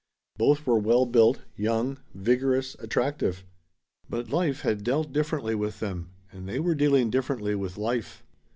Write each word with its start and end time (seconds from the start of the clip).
Both 0.37 0.65
were 0.65 0.79
well 0.79 1.05
built, 1.05 1.41
young, 1.55 1.99
vigorous, 2.15 2.75
attractive. 2.79 3.43
But 4.09 4.31
life 4.31 4.61
had 4.61 4.83
dealt 4.83 5.13
differently 5.13 5.53
with 5.53 5.79
them, 5.79 6.09
and 6.31 6.49
they 6.49 6.59
were 6.59 6.73
dealing 6.73 7.11
differently 7.11 7.53
with 7.53 7.77
life. 7.77 8.23